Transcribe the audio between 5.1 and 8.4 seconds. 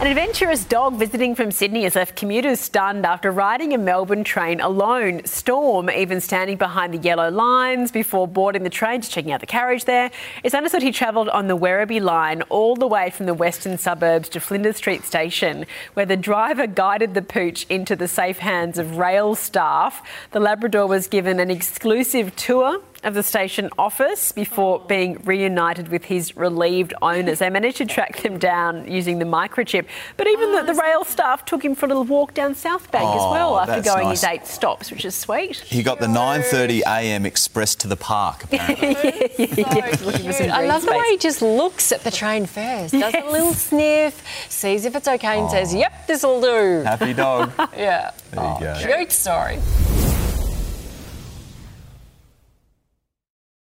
Storm even standing behind the yellow lines before